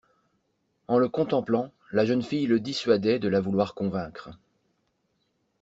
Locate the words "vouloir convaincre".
3.39-4.31